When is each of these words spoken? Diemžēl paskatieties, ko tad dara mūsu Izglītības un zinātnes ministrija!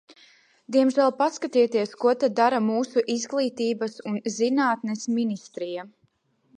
Diemžēl 0.75 1.11
paskatieties, 1.19 1.93
ko 2.05 2.15
tad 2.23 2.35
dara 2.41 2.63
mūsu 2.71 3.05
Izglītības 3.19 4.01
un 4.13 4.19
zinātnes 4.41 5.09
ministrija! 5.21 5.89